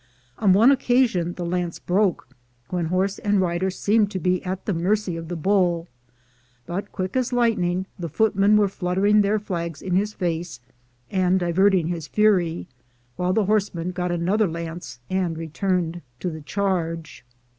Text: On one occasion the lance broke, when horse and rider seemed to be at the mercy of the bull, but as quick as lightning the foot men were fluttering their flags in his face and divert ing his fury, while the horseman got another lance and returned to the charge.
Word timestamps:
On 0.39 0.51
one 0.51 0.71
occasion 0.71 1.35
the 1.35 1.45
lance 1.45 1.77
broke, 1.77 2.27
when 2.71 2.85
horse 2.87 3.19
and 3.19 3.39
rider 3.39 3.69
seemed 3.69 4.09
to 4.09 4.19
be 4.19 4.43
at 4.43 4.65
the 4.65 4.73
mercy 4.73 5.15
of 5.15 5.27
the 5.27 5.35
bull, 5.35 5.87
but 6.65 6.85
as 6.85 6.89
quick 6.91 7.15
as 7.15 7.31
lightning 7.31 7.85
the 7.99 8.09
foot 8.09 8.35
men 8.35 8.57
were 8.57 8.67
fluttering 8.67 9.21
their 9.21 9.37
flags 9.37 9.79
in 9.79 9.93
his 9.95 10.13
face 10.13 10.59
and 11.11 11.39
divert 11.39 11.75
ing 11.75 11.89
his 11.89 12.07
fury, 12.07 12.67
while 13.15 13.31
the 13.31 13.45
horseman 13.45 13.91
got 13.91 14.11
another 14.11 14.47
lance 14.47 14.99
and 15.07 15.37
returned 15.37 16.01
to 16.19 16.31
the 16.31 16.41
charge. 16.41 17.23